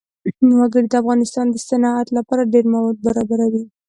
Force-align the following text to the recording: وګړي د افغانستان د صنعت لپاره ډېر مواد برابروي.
وګړي 0.59 0.87
د 0.91 0.93
افغانستان 1.01 1.45
د 1.51 1.57
صنعت 1.67 2.07
لپاره 2.17 2.49
ډېر 2.53 2.65
مواد 2.73 2.97
برابروي. 3.05 3.63